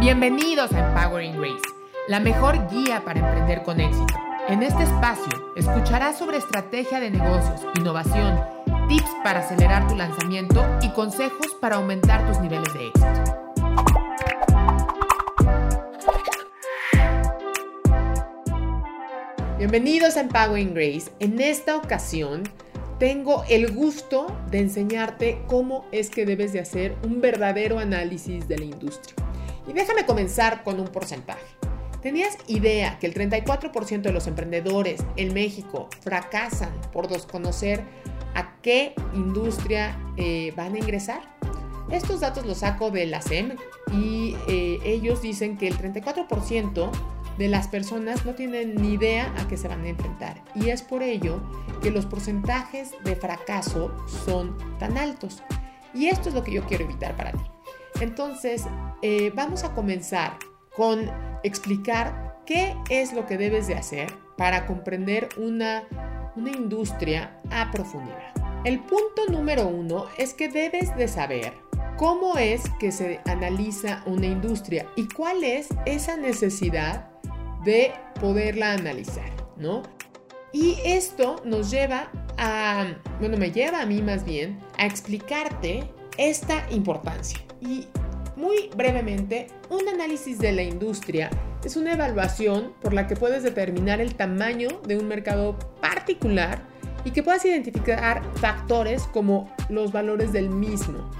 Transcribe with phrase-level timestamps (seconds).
[0.00, 1.60] Bienvenidos a Empowering Grace,
[2.08, 4.14] la mejor guía para emprender con éxito.
[4.48, 8.40] En este espacio escucharás sobre estrategia de negocios, innovación,
[8.88, 13.36] tips para acelerar tu lanzamiento y consejos para aumentar tus niveles de éxito.
[19.58, 21.12] Bienvenidos a Empowering Grace.
[21.18, 22.44] En esta ocasión
[22.98, 28.56] tengo el gusto de enseñarte cómo es que debes de hacer un verdadero análisis de
[28.56, 29.29] la industria.
[29.70, 31.46] Y déjame comenzar con un porcentaje.
[32.02, 37.84] ¿Tenías idea que el 34% de los emprendedores en México fracasan por desconocer
[38.34, 41.20] a qué industria eh, van a ingresar?
[41.88, 43.54] Estos datos los saco de la SEM
[43.92, 46.90] y eh, ellos dicen que el 34%
[47.38, 50.42] de las personas no tienen ni idea a qué se van a enfrentar.
[50.56, 51.40] Y es por ello
[51.80, 55.44] que los porcentajes de fracaso son tan altos.
[55.94, 57.44] Y esto es lo que yo quiero evitar para ti.
[58.00, 58.64] Entonces,
[59.02, 60.36] eh, vamos a comenzar
[60.74, 61.10] con
[61.42, 65.84] explicar qué es lo que debes de hacer para comprender una,
[66.36, 68.32] una industria a profundidad.
[68.64, 71.54] El punto número uno es que debes de saber
[71.96, 77.08] cómo es que se analiza una industria y cuál es esa necesidad
[77.64, 79.82] de poderla analizar, ¿no?
[80.52, 82.86] Y esto nos lleva a,
[83.20, 85.84] bueno, me lleva a mí más bien a explicarte
[86.18, 87.38] esta importancia.
[87.60, 87.86] Y
[88.40, 91.30] muy brevemente, un análisis de la industria
[91.62, 96.62] es una evaluación por la que puedes determinar el tamaño de un mercado particular
[97.04, 101.10] y que puedas identificar factores como los valores del mismo.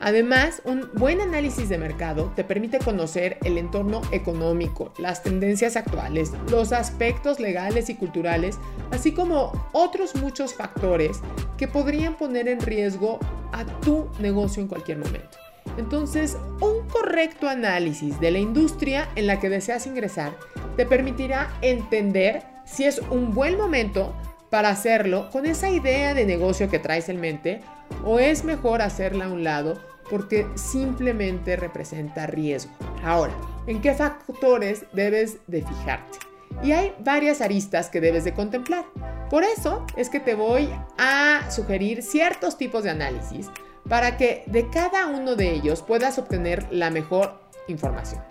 [0.00, 6.32] Además, un buen análisis de mercado te permite conocer el entorno económico, las tendencias actuales,
[6.50, 8.58] los aspectos legales y culturales,
[8.90, 11.20] así como otros muchos factores
[11.56, 13.20] que podrían poner en riesgo
[13.52, 15.38] a tu negocio en cualquier momento.
[15.78, 20.36] Entonces, un correcto análisis de la industria en la que deseas ingresar
[20.76, 24.14] te permitirá entender si es un buen momento
[24.50, 27.60] para hacerlo con esa idea de negocio que traes en mente
[28.04, 29.80] o es mejor hacerla a un lado
[30.10, 32.72] porque simplemente representa riesgo.
[33.02, 33.32] Ahora,
[33.66, 36.18] ¿en qué factores debes de fijarte?
[36.62, 38.84] Y hay varias aristas que debes de contemplar.
[39.30, 43.48] Por eso es que te voy a sugerir ciertos tipos de análisis
[43.92, 47.38] para que de cada uno de ellos puedas obtener la mejor
[47.68, 48.22] información.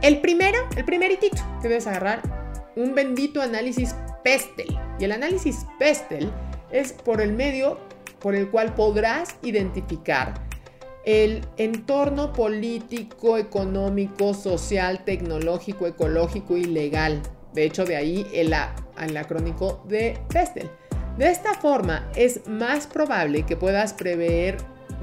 [0.00, 2.22] El primero, el primeritito que debes agarrar,
[2.76, 4.74] un bendito análisis PESTEL.
[4.98, 6.32] Y el análisis PESTEL
[6.70, 7.78] es por el medio
[8.20, 10.32] por el cual podrás identificar
[11.04, 17.20] el entorno político, económico, social, tecnológico, ecológico y legal.
[17.52, 18.54] De hecho, de ahí el,
[18.98, 20.70] el acrónico de Pestel.
[21.18, 24.56] De esta forma, es más probable que puedas prever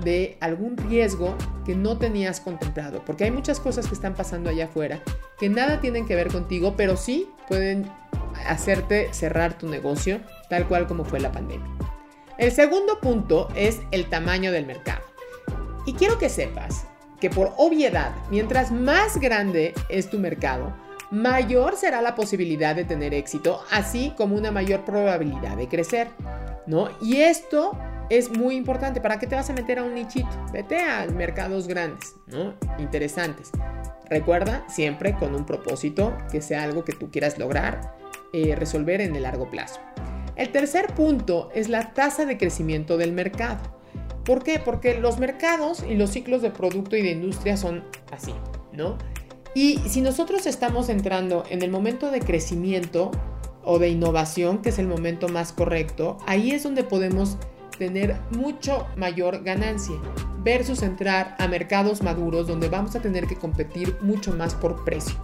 [0.04, 4.66] de algún riesgo que no tenías contemplado, porque hay muchas cosas que están pasando allá
[4.66, 5.02] afuera
[5.38, 7.90] que nada tienen que ver contigo, pero sí pueden
[8.48, 11.68] hacerte cerrar tu negocio, tal cual como fue la pandemia.
[12.38, 15.04] El segundo punto es el tamaño del mercado.
[15.86, 16.86] Y quiero que sepas
[17.20, 20.74] que por obviedad, mientras más grande es tu mercado,
[21.12, 26.08] mayor será la posibilidad de tener éxito, así como una mayor probabilidad de crecer,
[26.66, 26.90] ¿no?
[27.02, 27.78] Y esto
[28.10, 29.02] es muy importante.
[29.02, 30.30] ¿Para qué te vas a meter a un nichito?
[30.52, 32.54] Vete a mercados grandes, ¿no?
[32.80, 33.52] Interesantes.
[34.10, 37.96] Recuerda siempre con un propósito que sea algo que tú quieras lograr
[38.34, 39.80] eh, resolver en el largo plazo.
[40.36, 43.62] El tercer punto es la tasa de crecimiento del mercado.
[44.26, 44.60] ¿Por qué?
[44.60, 48.34] Porque los mercados y los ciclos de producto y de industria son así,
[48.72, 48.98] ¿no?
[49.54, 53.12] Y si nosotros estamos entrando en el momento de crecimiento
[53.64, 57.38] o de innovación, que es el momento más correcto, ahí es donde podemos
[57.78, 59.96] tener mucho mayor ganancia
[60.44, 65.16] versus entrar a mercados maduros donde vamos a tener que competir mucho más por precio.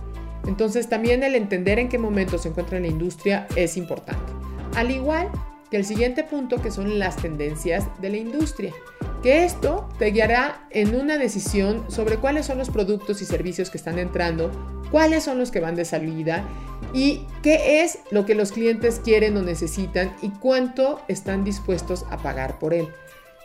[0.47, 4.31] Entonces también el entender en qué momento se encuentra la industria es importante.
[4.75, 5.29] Al igual
[5.69, 8.73] que el siguiente punto que son las tendencias de la industria,
[9.21, 13.77] que esto te guiará en una decisión sobre cuáles son los productos y servicios que
[13.77, 14.51] están entrando,
[14.91, 16.43] cuáles son los que van de salida
[16.94, 22.18] y qué es lo que los clientes quieren o necesitan y cuánto están dispuestos a
[22.18, 22.90] pagar por él.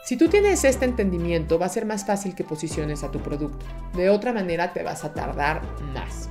[0.04, 3.64] Si tú tienes este entendimiento, va a ser más fácil que posiciones a tu producto.
[3.94, 5.62] De otra manera, te vas a tardar
[5.94, 6.28] más.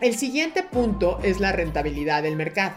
[0.00, 2.74] El siguiente punto es la rentabilidad del mercado.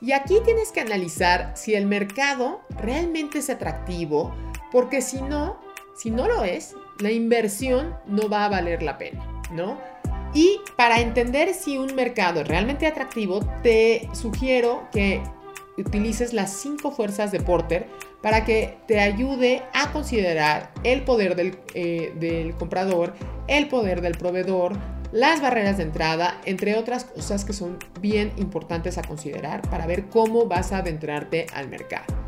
[0.00, 4.32] Y aquí tienes que analizar si el mercado realmente es atractivo,
[4.70, 5.60] porque si no,
[5.96, 9.76] si no lo es, la inversión no va a valer la pena, ¿no?
[10.34, 15.22] Y para entender si un mercado es realmente atractivo, te sugiero que
[15.76, 17.88] utilices las cinco fuerzas de Porter
[18.22, 23.14] para que te ayude a considerar el poder del, eh, comprador,
[23.48, 24.74] el poder del proveedor,
[25.10, 30.08] las barreras de entrada, entre otras cosas que son bien importantes a considerar para ver
[30.08, 32.19] cómo vas a adentrarte al mercado.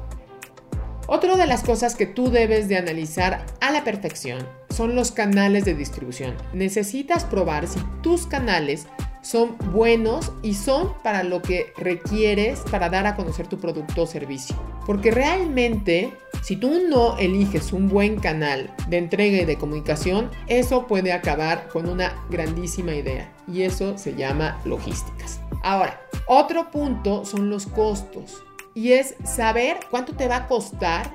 [1.14, 5.66] Otra de las cosas que tú debes de analizar a la perfección son los canales
[5.66, 6.34] de distribución.
[6.54, 8.86] Necesitas probar si tus canales
[9.20, 14.06] son buenos y son para lo que requieres para dar a conocer tu producto o
[14.06, 14.56] servicio.
[14.86, 20.86] Porque realmente, si tú no eliges un buen canal de entrega y de comunicación, eso
[20.86, 23.30] puede acabar con una grandísima idea.
[23.46, 25.42] Y eso se llama logísticas.
[25.62, 28.42] Ahora, otro punto son los costos.
[28.74, 31.14] Y es saber cuánto te va a costar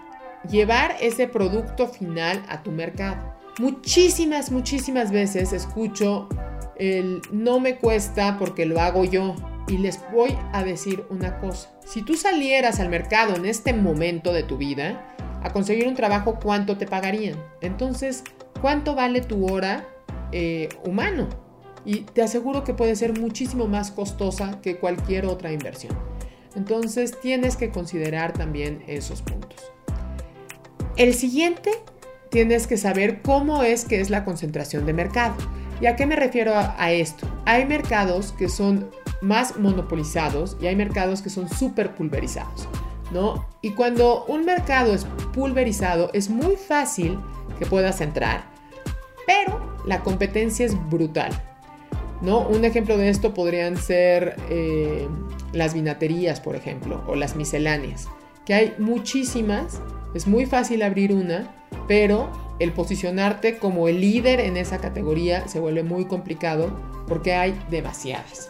[0.50, 3.36] llevar ese producto final a tu mercado.
[3.60, 6.30] Muchísimas, muchísimas veces escucho
[6.78, 9.36] el no me cuesta porque lo hago yo.
[9.68, 11.70] Y les voy a decir una cosa.
[11.86, 16.40] Si tú salieras al mercado en este momento de tu vida a conseguir un trabajo,
[16.42, 17.36] ¿cuánto te pagarían?
[17.60, 18.24] Entonces,
[18.62, 19.86] ¿cuánto vale tu hora
[20.32, 21.28] eh, humano?
[21.84, 25.98] Y te aseguro que puede ser muchísimo más costosa que cualquier otra inversión.
[26.58, 29.72] Entonces, tienes que considerar también esos puntos.
[30.96, 31.70] El siguiente,
[32.32, 35.36] tienes que saber cómo es que es la concentración de mercado.
[35.80, 37.28] ¿Y a qué me refiero a, esto?
[37.46, 38.90] Hay mercados que son
[39.22, 42.68] más monopolizados y hay mercados que son súper pulverizados,
[43.12, 43.46] ¿no?
[43.62, 47.20] Y cuando un mercado es pulverizado es muy fácil
[47.60, 48.46] que puedas entrar,
[49.28, 51.32] pero la competencia es brutal,
[52.24, 52.40] ¿no?
[52.48, 55.08] Un ejemplo de esto podrían ser eh,
[55.54, 58.08] las vinaterías, por ejemplo, o las misceláneas,
[58.46, 59.82] que hay muchísimas,
[60.14, 61.54] es muy fácil abrir una,
[61.88, 66.72] pero el posicionarte como el líder en esa categoría se vuelve muy complicado
[67.08, 68.50] porque hay demasiadas.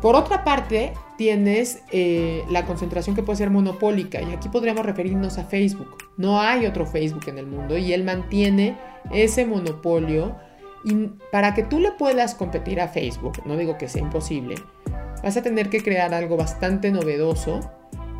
[0.00, 5.38] Por otra parte, tienes eh, la concentración que puede ser monopólica y aquí podríamos referirnos
[5.38, 5.96] a Facebook.
[6.16, 8.76] No hay otro Facebook en el mundo y él mantiene
[9.12, 10.34] ese monopolio
[10.84, 10.94] y
[11.30, 14.56] para que tú le puedas competir a Facebook, no digo que sea imposible,
[15.22, 17.60] vas a tener que crear algo bastante novedoso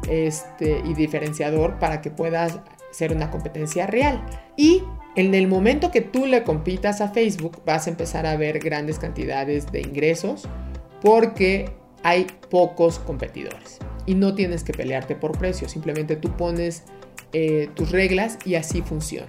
[0.08, 2.58] este, y diferenciador para que puedas
[2.90, 4.25] ser una competencia real.
[4.56, 4.82] Y
[5.16, 8.99] en el momento que tú le compitas a Facebook, vas a empezar a ver grandes
[8.99, 10.49] cantidades de ingresos
[11.00, 11.70] porque
[12.02, 13.78] hay pocos competidores.
[14.06, 16.84] Y no tienes que pelearte por precio, simplemente tú pones
[17.32, 19.28] eh, tus reglas y así funciona.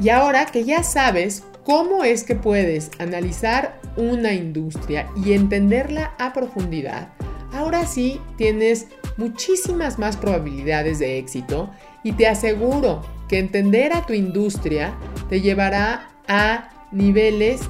[0.00, 6.32] Y ahora que ya sabes cómo es que puedes analizar una industria y entenderla a
[6.32, 7.08] profundidad,
[7.52, 11.70] ahora sí tienes muchísimas más probabilidades de éxito
[12.02, 14.96] y te aseguro que entender a tu industria
[15.28, 17.62] te llevará a niveles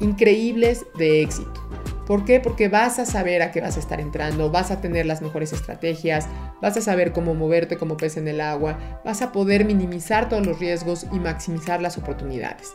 [0.00, 1.64] increíbles de éxito.
[2.06, 2.38] ¿Por qué?
[2.38, 5.54] Porque vas a saber a qué vas a estar entrando, vas a tener las mejores
[5.54, 6.28] estrategias,
[6.60, 10.46] vas a saber cómo moverte como pez en el agua, vas a poder minimizar todos
[10.46, 12.74] los riesgos y maximizar las oportunidades.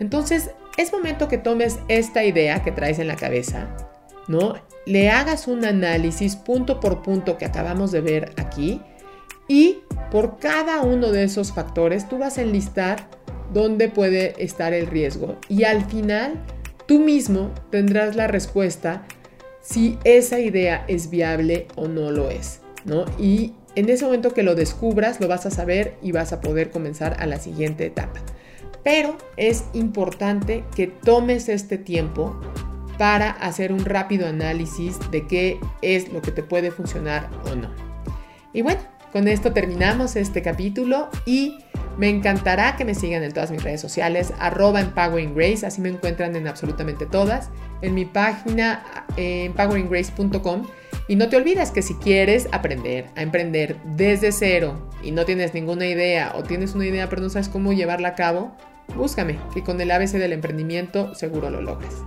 [0.00, 3.68] Entonces, es momento que tomes esta idea que traes en la cabeza,
[4.28, 4.54] ¿no?
[4.84, 8.80] Le hagas un análisis punto por punto que acabamos de ver aquí
[9.48, 9.78] y
[10.10, 13.08] por cada uno de esos factores tú vas a enlistar
[13.52, 16.44] dónde puede estar el riesgo y al final
[16.86, 19.06] tú mismo tendrás la respuesta
[19.60, 23.04] si esa idea es viable o no lo es, ¿no?
[23.18, 26.70] Y en ese momento que lo descubras lo vas a saber y vas a poder
[26.70, 28.22] comenzar a la siguiente etapa.
[28.86, 32.40] Pero es importante que tomes este tiempo
[32.98, 37.68] para hacer un rápido análisis de qué es lo que te puede funcionar o no.
[38.52, 38.78] Y bueno,
[39.12, 41.58] con esto terminamos este capítulo y
[41.98, 45.88] me encantará que me sigan en todas mis redes sociales, arroba Empowering Grace, así me
[45.88, 47.50] encuentran en absolutamente todas,
[47.82, 48.84] en mi página
[49.16, 50.62] empoweringrace.com.
[51.08, 55.54] Y no te olvides que si quieres aprender a emprender desde cero y no tienes
[55.54, 58.56] ninguna idea o tienes una idea pero no sabes cómo llevarla a cabo,
[58.94, 62.02] búscame, que con el ABC del emprendimiento seguro lo logras.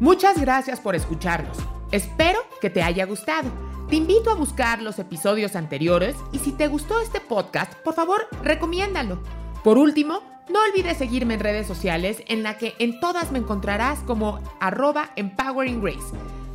[0.00, 1.56] Muchas gracias por escucharnos.
[1.92, 3.50] Espero que te haya gustado.
[3.88, 8.26] Te invito a buscar los episodios anteriores y si te gustó este podcast, por favor,
[8.42, 9.22] recomiéndalo.
[9.62, 10.22] Por último,
[10.52, 15.10] no olvides seguirme en redes sociales en la que en todas me encontrarás como arroba
[15.16, 16.14] empowering grace.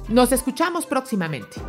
[0.10, 1.62] Nos escuchamos próximamente.